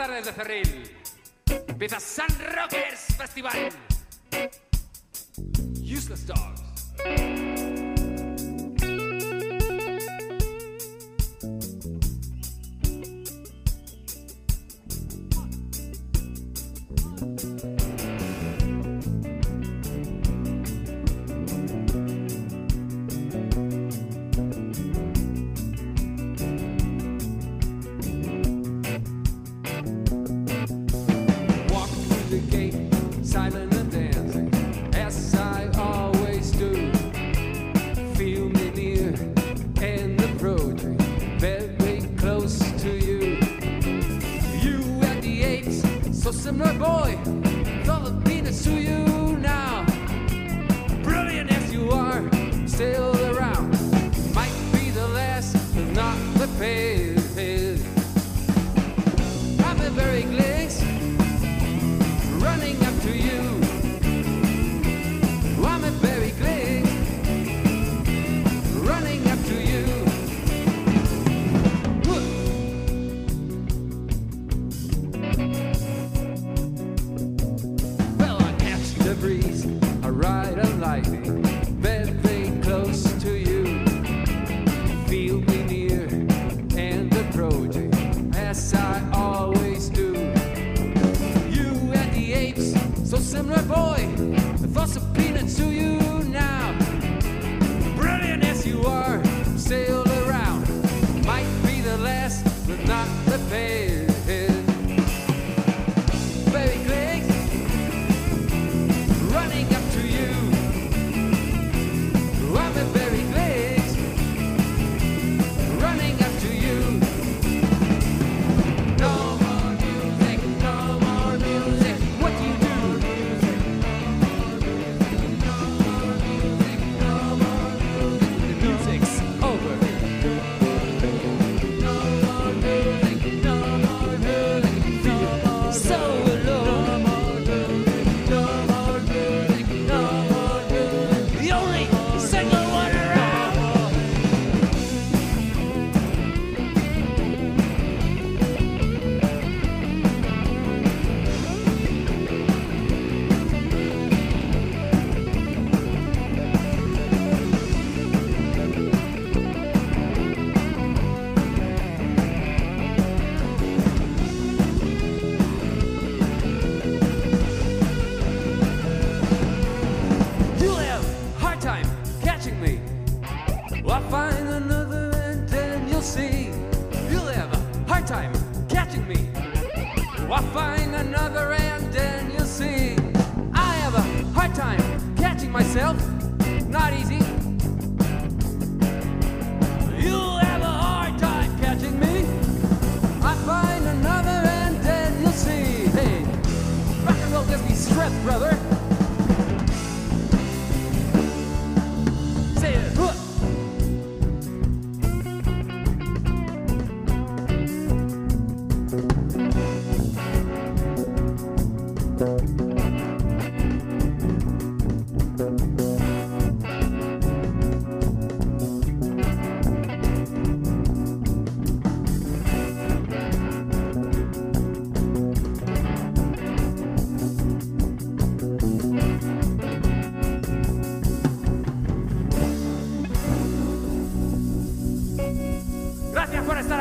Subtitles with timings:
[0.00, 0.96] tardes de Ferril.
[1.68, 3.68] Empieza San Rockers Festival.
[5.78, 7.49] Useless Dogs.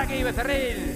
[0.10, 0.89] Iñaki Becerril.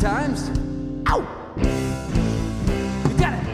[0.00, 0.50] times.
[1.08, 1.20] Ow!
[1.56, 3.46] You got it.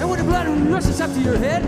[0.00, 1.62] And when the blood rushes up to your head,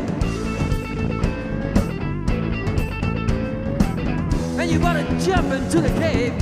[4.58, 6.32] and you want to jump into the cave,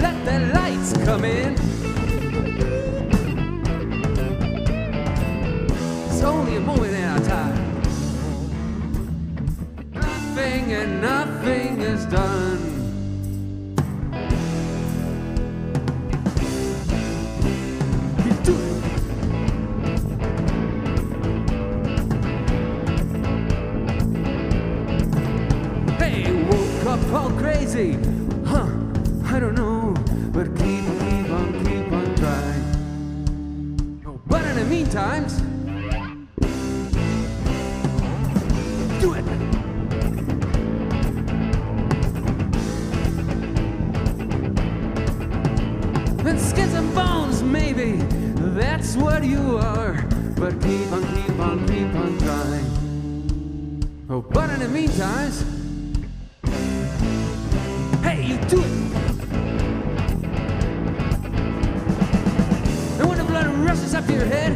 [0.00, 1.69] let the lights come in.
[10.72, 12.69] And nothing is done.
[64.10, 64.52] To your head,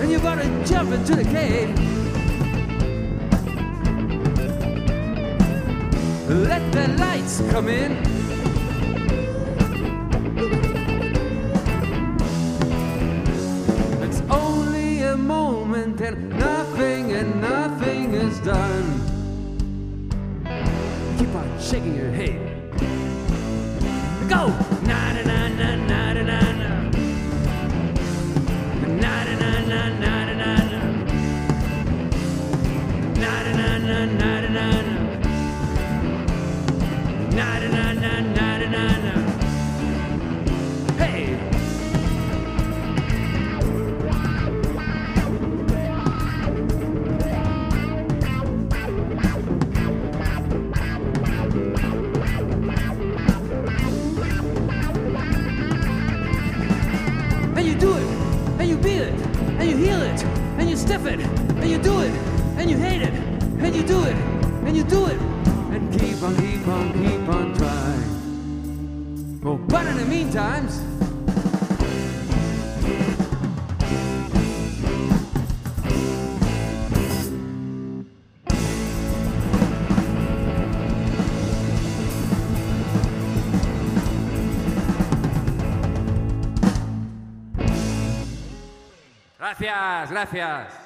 [0.00, 1.70] and you gotta jump into the cave.
[6.28, 8.15] Let the lights come in.
[69.54, 70.66] But in the meantime,
[89.38, 90.85] Gracias, gracias.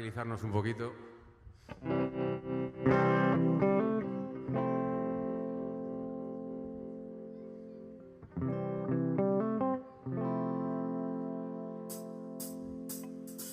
[0.00, 0.92] Tranquilizarnos un poquito.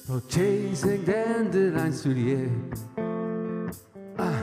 [0.09, 2.49] Oh, chasing dandelions through the air.
[4.17, 4.41] Ah,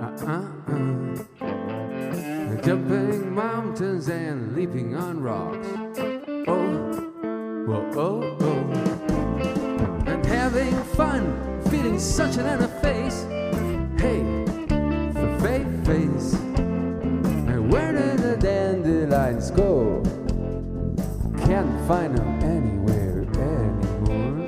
[0.00, 1.02] ah, ah, ah.
[2.62, 5.68] Jumping mountains and leaping on rocks.
[6.48, 6.64] Oh,
[7.66, 8.33] whoa, oh.
[12.04, 13.24] Such an interface.
[13.98, 14.20] Hey,
[15.14, 16.34] for face, face.
[17.48, 20.02] And where did the dandelions go?
[21.46, 24.44] Can't find them anywhere anymore.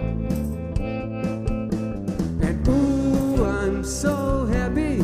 [2.47, 5.03] And ooh, I'm so happy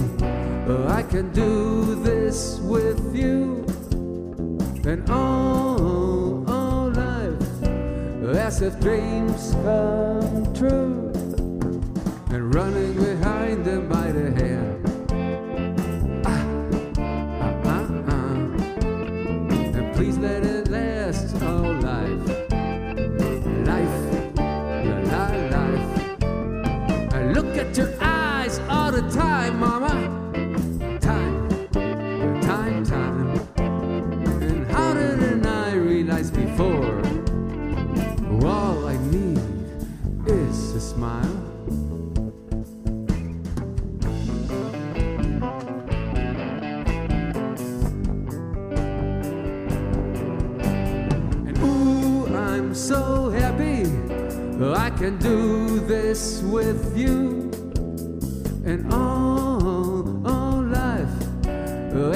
[0.68, 3.64] oh, I can do this with you.
[4.84, 7.64] And all, all life,
[8.36, 9.91] as if dreams come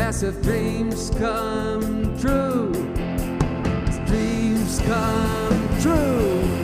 [0.07, 2.71] as if dreams come true.
[4.07, 6.56] Dreams come true.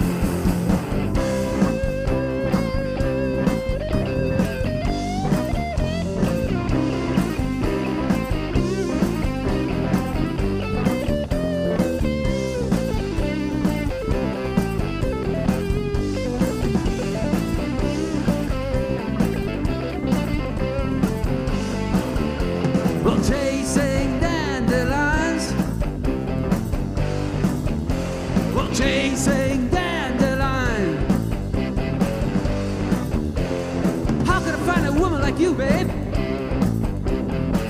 [35.33, 35.89] Like you, babe?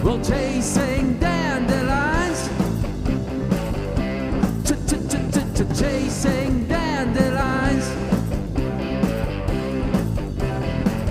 [0.02, 2.49] Well, chasing dandelions.
[4.66, 7.87] Ch-ch-ch-ch-chasing dandelions.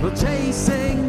[0.01, 1.00] Well, chasing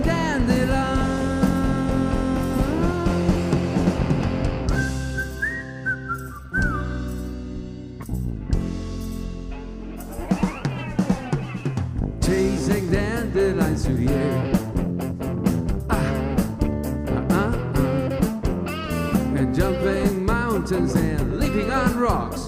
[20.72, 22.46] mountains and leaping on rocks.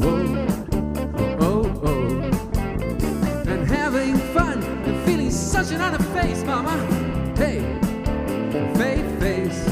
[0.00, 0.46] Whoa,
[1.40, 2.20] oh, oh.
[3.46, 6.76] And having fun and feeling such an on the face, mama.
[7.36, 7.60] Hey,
[8.74, 9.71] fake face.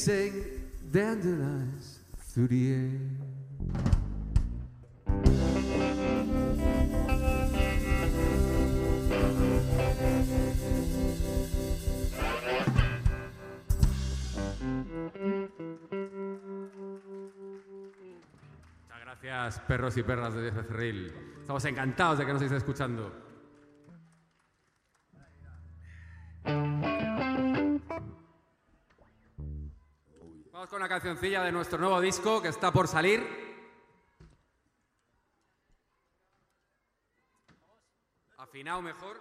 [0.00, 0.44] Chasing
[0.90, 1.98] dandelions
[2.32, 3.00] through the air.
[18.88, 21.12] Muchas gracias, perros y perras de Becerril.
[21.40, 23.29] Estamos encantados de que nos estéis escuchando.
[30.70, 33.26] Con una cancioncilla de nuestro nuevo disco que está por salir.
[38.38, 39.20] Afinado mejor.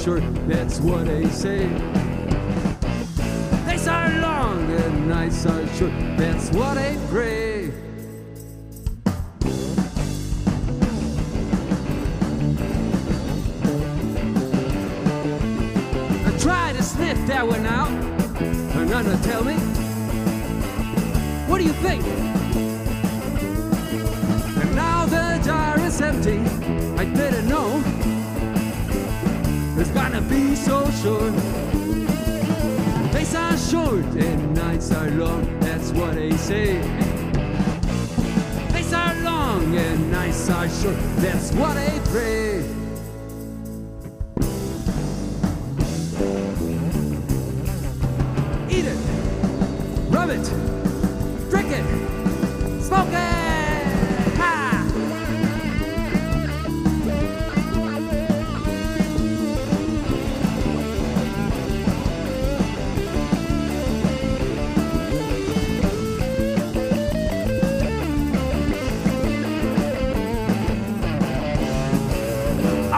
[0.00, 1.68] Short, that's what they say.
[3.66, 7.70] Days are long and nights are short, that's what they pray.
[16.24, 17.90] I try to sniff that one out.
[18.76, 19.56] And gonna tell me,
[21.46, 22.39] what do you think?
[30.30, 31.34] Be so short.
[33.12, 35.42] Days are short and nights are long.
[35.60, 36.80] That's what they say.
[38.72, 40.96] Days are long and nights are short.
[41.16, 42.79] That's what they pray.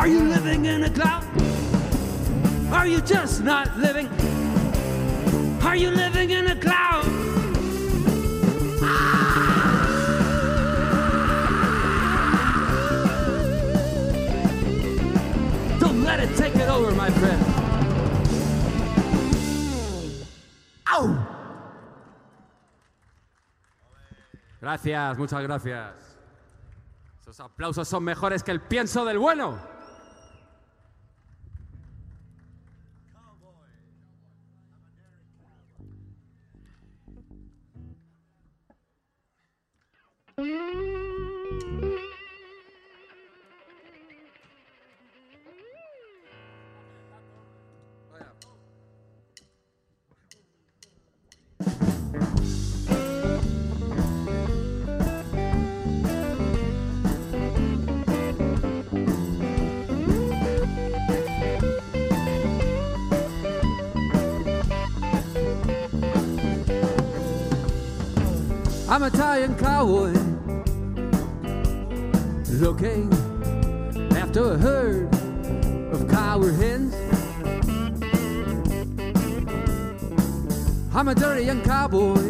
[0.02, 1.22] Are you living in a cloud?
[2.72, 4.08] Are you just not living?
[5.62, 7.04] Are you living in a cloud?
[15.78, 17.44] Don't let it take it over, my friend.
[20.88, 21.26] Ow!
[24.60, 25.92] Gracias, muchas gracias.
[27.20, 29.70] Esos aplausos son mejores que el pienso del bueno.
[68.92, 70.12] I'm Italian cowboy
[72.60, 73.10] looking
[74.12, 75.14] after a herd
[75.94, 76.94] of coward hens.
[80.94, 82.20] I'm a dirty young cowboy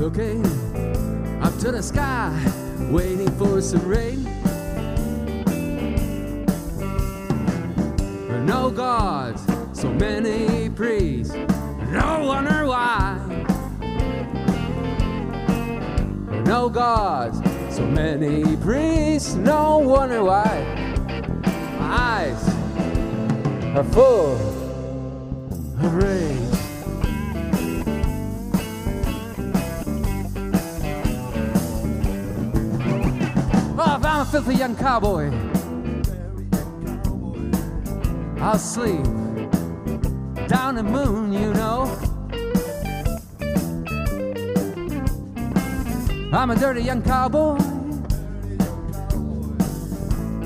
[0.00, 0.44] looking
[1.40, 2.36] up to the sky,
[2.90, 4.24] waiting for some rain.
[8.44, 9.46] No gods,
[9.80, 11.34] so many priests,
[11.92, 13.27] no wonder why.
[16.48, 17.38] No gods,
[17.76, 20.64] so many priests, no wonder why.
[21.78, 22.48] My eyes
[23.76, 24.32] are full
[25.84, 26.38] of rage.
[33.78, 35.30] Oh, if I'm a filthy young cowboy,
[38.40, 39.04] I'll sleep
[40.48, 42.07] down the moon, you know.
[46.30, 47.56] I'm a dirty young cowboy.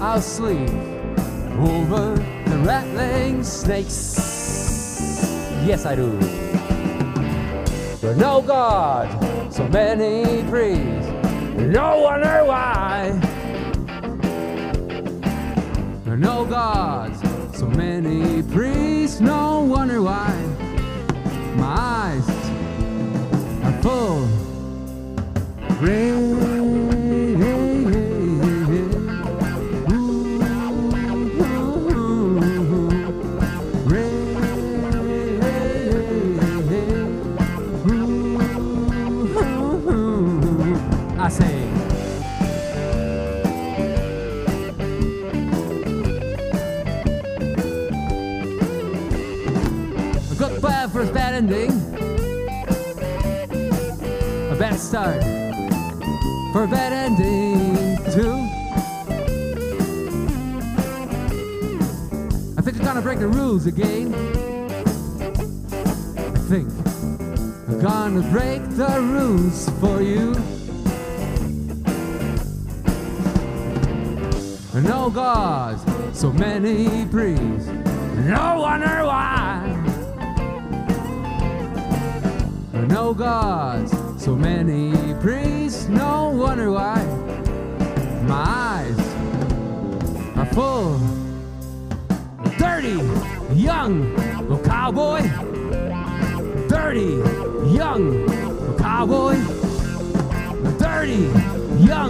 [0.00, 0.70] I'll sleep
[1.58, 2.14] over
[2.46, 4.16] the rattling snakes.
[5.66, 6.16] Yes, I do.
[7.98, 11.08] There are no God, so many priests.
[11.58, 13.10] No wonder why.
[16.04, 17.20] There are no gods,
[17.58, 19.20] so many priests.
[19.20, 20.31] No wonder why.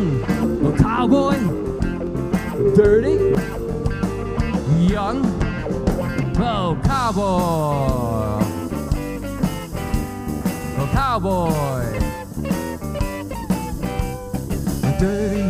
[0.02, 1.36] Young little cowboy.
[2.74, 3.34] Dirty,
[4.92, 5.22] young
[6.34, 8.44] little cowboy.
[10.70, 11.98] Little cowboy.
[14.98, 15.41] Dirty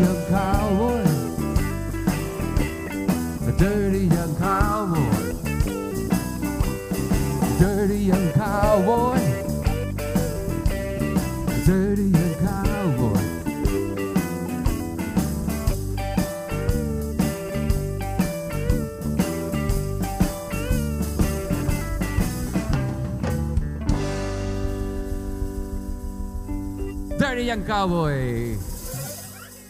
[27.53, 28.57] Young Cowboy.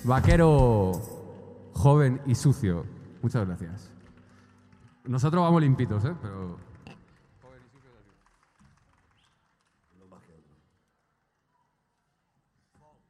[0.05, 0.93] Vaquero
[1.75, 2.87] joven y sucio.
[3.23, 3.91] Muchas gracias.
[5.05, 6.15] Nosotros vamos limpitos, ¿eh?
[6.23, 6.57] Pero...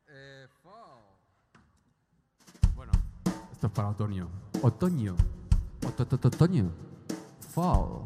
[0.08, 0.46] Eh,
[3.52, 4.28] Esto es para otoño.
[4.62, 5.16] Otoño.
[5.86, 6.70] Oto- oto- Otoño.
[7.54, 8.02] Fall.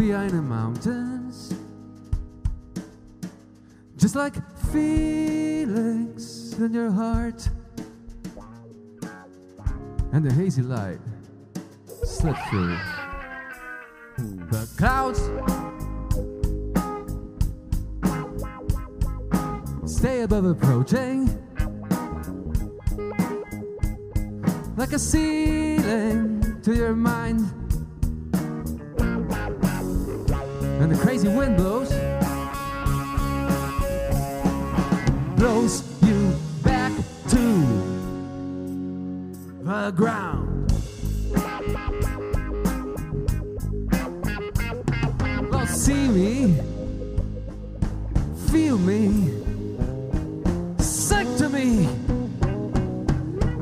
[0.00, 1.52] Behind the mountains,
[3.98, 4.34] just like
[4.72, 7.46] feelings in your heart,
[10.12, 11.00] and the hazy light
[12.02, 12.78] slid through
[14.48, 15.20] the clouds.
[19.84, 21.28] Stay above approaching.
[24.78, 27.59] like a ceiling to your mind.
[31.20, 31.90] Crazy wind blows,
[35.36, 36.92] blows you back
[37.28, 37.44] to
[39.62, 40.72] the ground.
[45.50, 46.54] Well, see me,
[48.50, 49.30] feel me,
[50.78, 51.88] sing to me.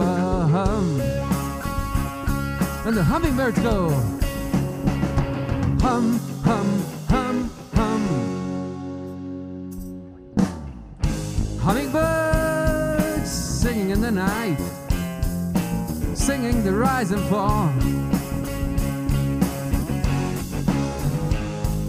[2.91, 3.89] And the hummingbirds go
[5.79, 8.03] hum, hum, hum, hum.
[11.57, 14.57] Hummingbirds singing in the night,
[16.13, 17.71] singing the rise and fall.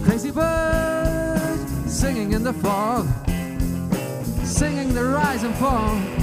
[0.05, 3.09] Crazy birds singing in the fog,
[4.45, 6.22] singing the rise and fall.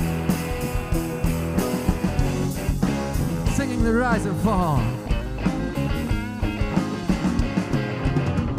[3.80, 4.76] Singing the rise and fall.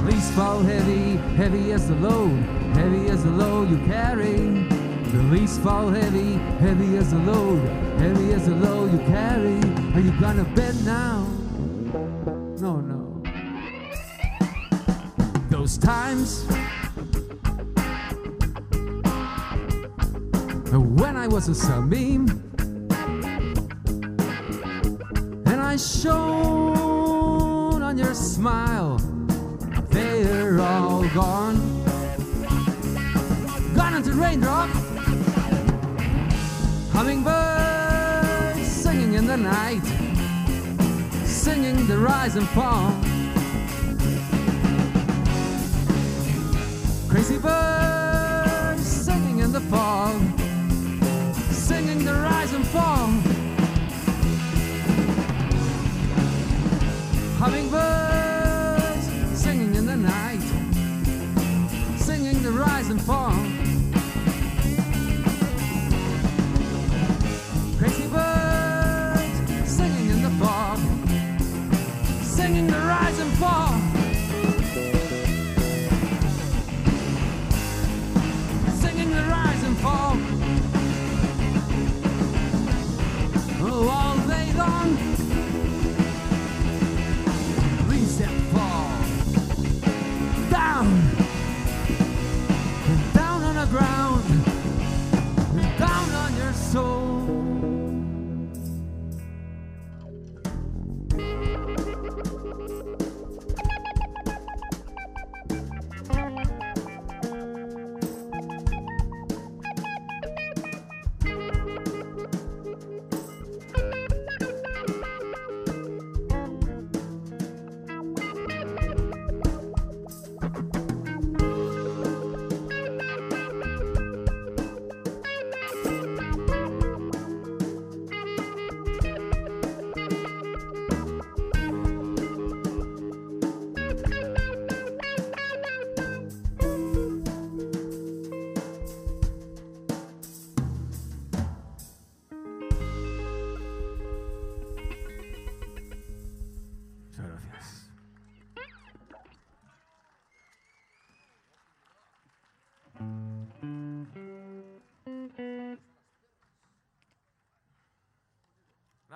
[0.04, 2.32] Leaves fall heavy, heavy as the load,
[2.74, 4.38] heavy as the load you carry.
[5.12, 7.60] The leaves fall heavy, heavy as the load,
[8.00, 9.60] heavy as the load you carry.
[9.94, 11.28] Are you gonna bend now?
[12.60, 13.22] No, no
[15.52, 16.46] those times
[20.72, 22.51] when I was a sunbeam
[25.82, 28.98] shone on your smile.
[29.90, 31.58] They're all gone,
[33.74, 34.70] gone into raindrop.
[36.94, 39.84] Hummingbirds singing in the night,
[41.26, 42.92] singing the rise and fall.
[47.10, 50.22] Crazy birds singing in the fog,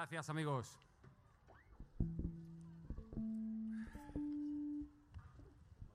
[0.05, 0.77] Gracias, amigos.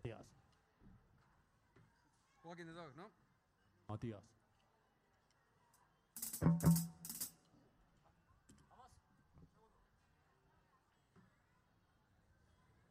[0.03, 0.27] Matías.
[2.43, 3.09] Walking the dog, ¿no?
[3.87, 4.25] Matías.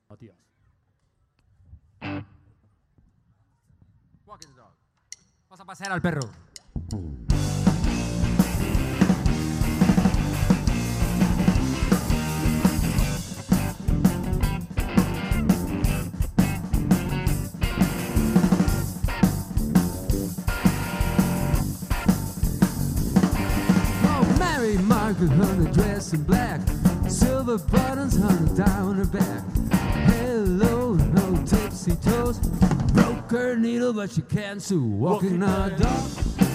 [0.07, 0.37] Matías.
[4.25, 4.73] Walking the dog.
[5.49, 6.21] Vamos a pasear al perro.
[26.09, 26.61] Dress in black,
[27.09, 29.43] silver buttons hung down her back.
[30.13, 32.39] Hello, no tipsy toes.
[32.93, 34.83] Broke her needle, but she can't sue.
[34.83, 36.48] Walking a dog.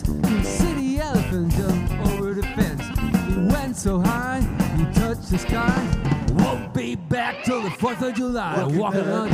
[0.00, 0.36] 15 cents.
[0.36, 2.82] The city elephant jumped over the fence.
[3.28, 4.40] He went so high,
[4.76, 6.02] he touched the sky.
[6.34, 8.62] Won't be back till the 4th of July.
[8.62, 9.30] Walking Walking the on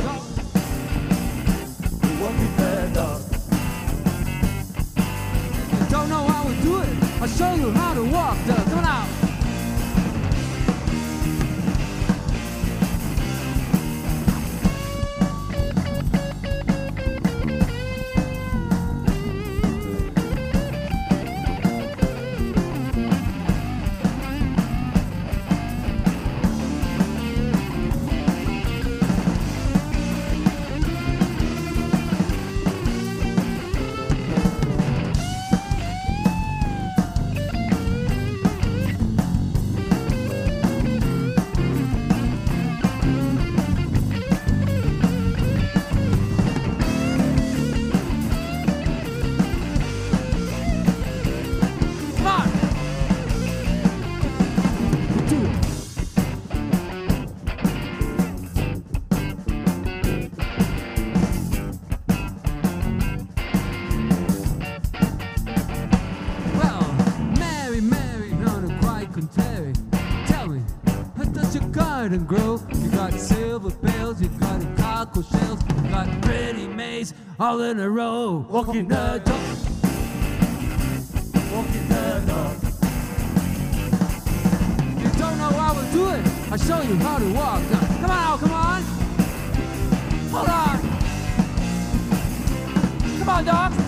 [2.93, 3.23] dog.
[5.91, 6.89] Don't know how we do it.
[7.21, 8.39] I'll show you how to walk.
[8.49, 8.62] Uh,
[77.43, 78.47] all in a row.
[78.49, 79.41] Walking the dog.
[81.53, 82.57] Walking the dog.
[85.03, 86.25] You don't know how to do it.
[86.53, 87.61] I'll show you how to walk.
[87.73, 88.83] Now, come on, come on.
[90.31, 90.79] Hold on.
[93.19, 93.82] Come on, dog.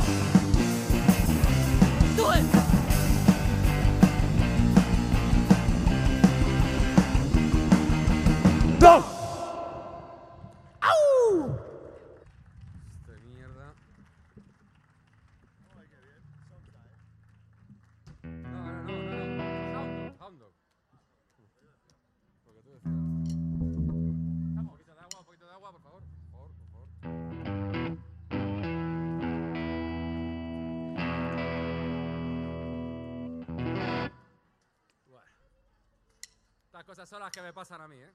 [36.85, 38.13] Estas cosas son las que me pasan a mí, ¿eh?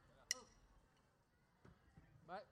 [2.28, 2.44] Bye.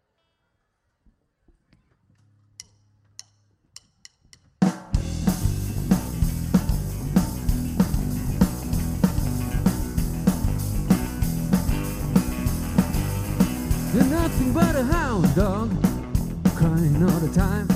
[13.93, 15.69] You're nothing but a hound dog,
[16.55, 17.67] crying all the time.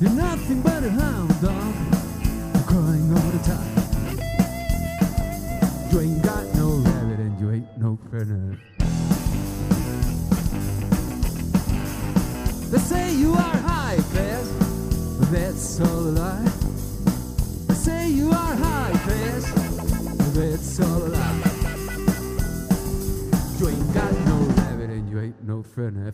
[0.00, 1.74] You're nothing but a hound dog,
[2.66, 3.68] crying all the time.
[5.92, 6.87] You ain't got no
[7.58, 8.58] ain't no friend.
[12.70, 14.48] They say you are high class,
[15.18, 16.50] but that's all a lie.
[17.66, 19.44] They say you are high class,
[20.18, 21.42] but that's all a lie.
[23.58, 26.12] You ain't got no rabbit and you ain't no friend.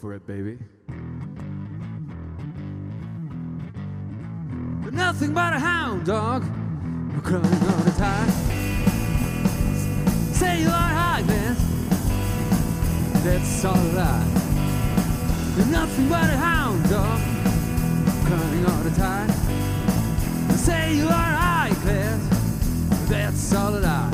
[0.00, 0.58] For it, baby.
[4.82, 6.44] You're nothing but a hound dog.
[7.12, 8.28] You're crying all the time.
[10.32, 11.56] Say you are high, man.
[13.22, 14.26] That's all a lie.
[15.56, 17.20] You're nothing but a hound dog.
[18.26, 19.30] Crying all the time.
[20.56, 23.08] Say you are high class.
[23.08, 24.13] That's all a lie.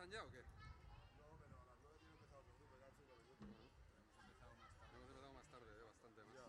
[0.00, 0.40] ¿Pero que nos echan ya o qué?
[1.20, 3.68] No, pero a las 9 tiene empezado otro grupo, quedan 5 minutos.
[4.88, 6.34] Hemos empezado más tarde, eh, bastante más.
[6.34, 6.46] Ya.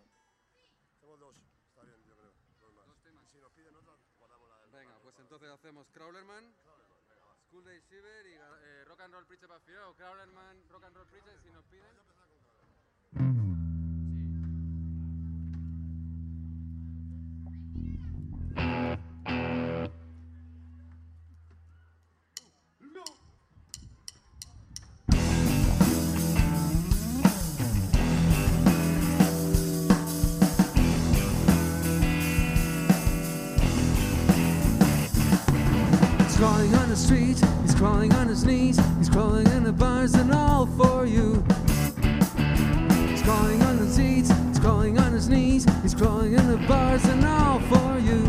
[0.96, 1.36] Hacemos dos,
[1.68, 2.32] está bien, yo creo.
[2.62, 2.88] Dos más.
[3.04, 6.56] Y si nos piden otra, guardamos la del Venga, pues entonces hacemos Crawlerman,
[7.48, 10.96] School Day Shiver y eh, Rock and Roll Preacher para final, o Crawlerman, Rock and
[10.96, 12.21] Roll Preacher si nos piden.
[38.32, 41.44] His knees, he's crawling in the bars and all for you.
[43.10, 47.04] He's crawling on the seats, he's crawling on his knees, he's crawling in the bars
[47.04, 48.24] and all for you.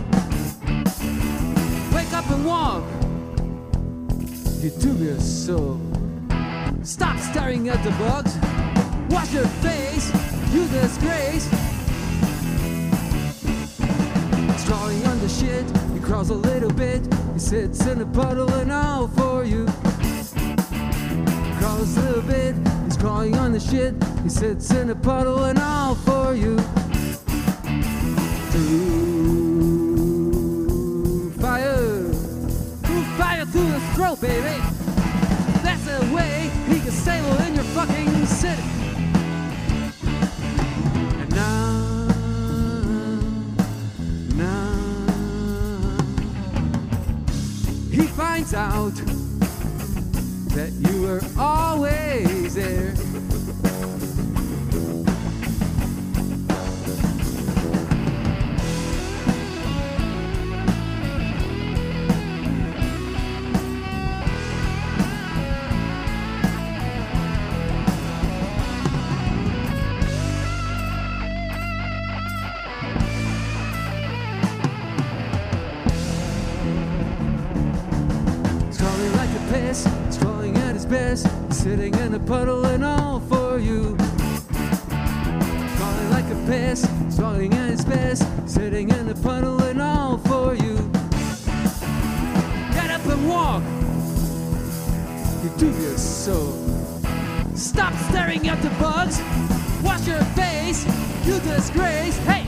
[1.94, 2.82] Wake up and walk,
[4.60, 5.80] you dubious soul.
[6.82, 8.36] Stop staring at the bugs,
[9.08, 10.10] wash your face,
[10.52, 11.48] you disgrace.
[14.50, 18.72] He's crawling on the shit, crawls a little bit, he sits in a puddle and
[18.72, 19.66] all for you.
[19.66, 20.22] He
[21.58, 25.58] Crawls a little bit, he's crawling on the shit, he sits in a puddle and
[25.58, 26.58] all for you.
[28.56, 30.10] Ooh,
[31.40, 32.10] fire,
[32.90, 34.60] Ooh, fire through his throat, baby.
[35.62, 37.41] That's the way he can sail in
[48.54, 48.94] out
[50.54, 53.01] that you were always there.
[82.14, 83.96] In a puddle and all for you.
[85.76, 90.54] Crawling like a he's crawling at his best, sitting in a puddle and all for
[90.54, 90.76] you.
[92.74, 93.62] Get up and walk,
[95.42, 96.52] you dubious soul.
[97.54, 99.18] Stop staring at the bugs,
[99.82, 100.84] wash your face,
[101.24, 102.18] you disgrace.
[102.26, 102.44] Hey!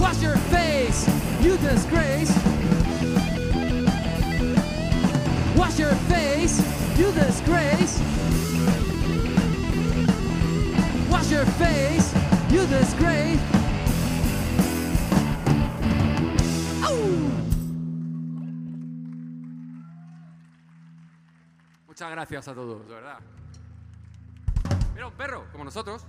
[0.00, 1.06] Wash your face,
[1.42, 2.61] you disgrace.
[5.62, 6.58] Wash your face,
[6.98, 8.00] you disgrace.
[11.08, 12.12] Wash your face,
[12.50, 13.40] you disgrace.
[21.86, 23.18] Muchas gracias a todos, de verdad.
[24.94, 26.04] Mira, un perro, como nosotros.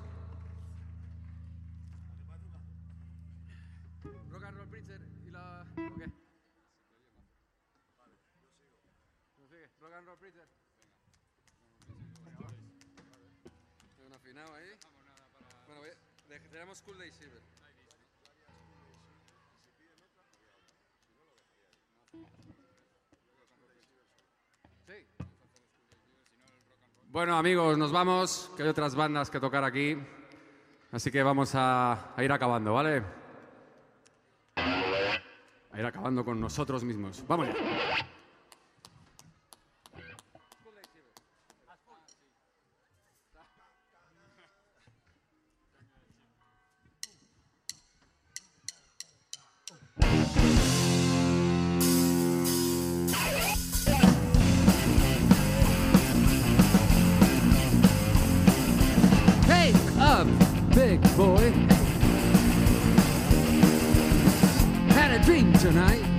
[27.10, 29.96] Bueno, amigos, nos vamos, que hay otras bandas que tocar aquí.
[30.92, 33.04] Así que vamos a, a ir acabando, ¿vale?
[34.56, 37.24] A ir acabando con nosotros mismos.
[37.28, 37.54] Vamos ya.
[65.64, 66.13] Tonight.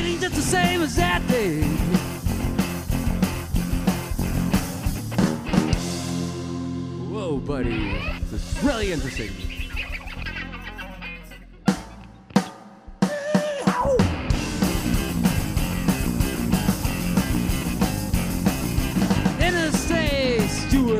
[0.00, 1.62] Feeling just the same as that day.
[7.12, 7.98] Whoa, buddy.
[8.30, 9.30] This is really interesting.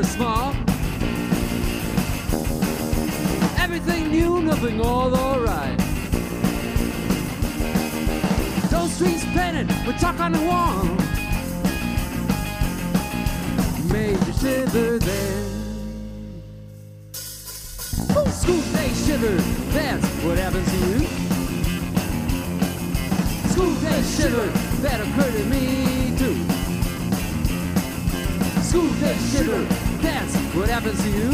[0.03, 0.55] Small.
[3.59, 5.80] Everything new, nothing all alright.
[9.67, 10.85] Painted with chalk on the wall
[13.93, 15.45] Made you shiver there
[18.33, 19.37] School day shiver,
[19.73, 20.99] that's what happens to you
[23.51, 24.47] School day shiver,
[24.83, 26.37] that occurred to me too.
[28.63, 29.65] School day shiver,
[30.01, 31.33] that's what happens to you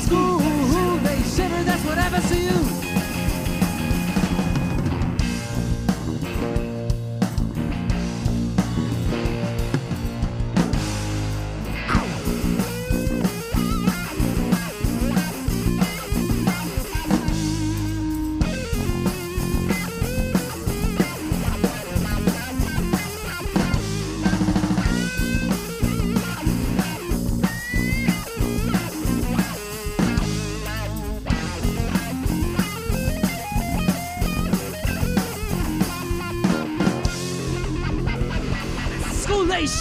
[0.00, 2.69] School day shiver, that's what happens to you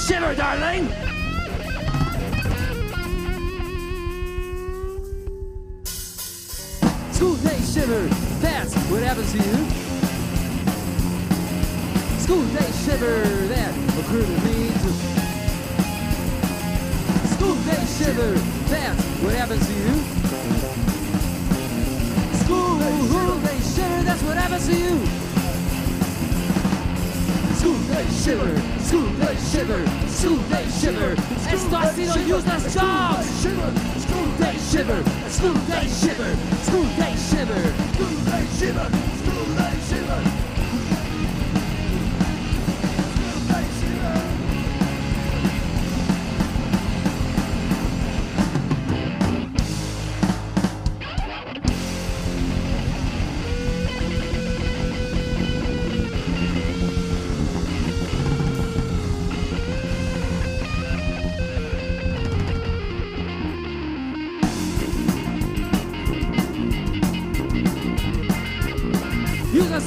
[0.10, 0.88] shiver, darling!
[7.12, 8.08] School day shiver,
[8.42, 9.56] that's what happens to you.
[12.18, 14.96] School day shiver, that occurred to me too.
[17.36, 18.32] School day shiver,
[18.66, 19.94] that's what happens to you.
[22.44, 25.29] School day shiver, that's what happens to you.
[28.00, 31.16] School day shiver, school day shiver, school day shiver.
[31.52, 33.28] Esto ha sido Useless Dogs.
[34.00, 38.99] School day shiver, school day shiver, school day shiver, school day shiver,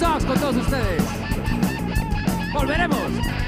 [0.03, 1.03] Dogs con todos ustedes.
[2.53, 3.42] Volveremos.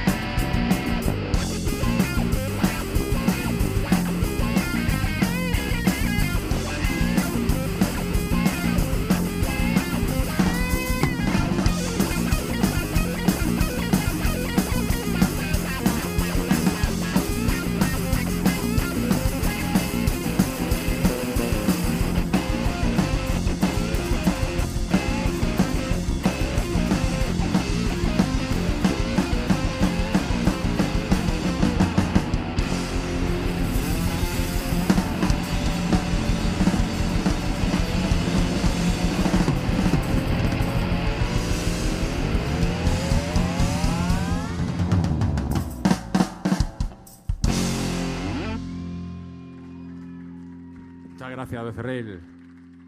[51.45, 52.21] Gracias, Becerril.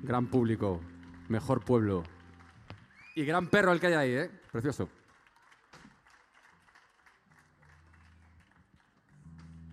[0.02, 0.80] Gran público,
[1.28, 2.04] mejor pueblo.
[3.14, 4.30] Y gran perro el que hay ahí, ¿eh?
[4.50, 4.88] Precioso.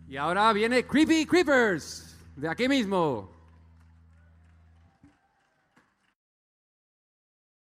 [0.10, 3.33] Y ahora viene Creepy Creepers, de aquí mismo.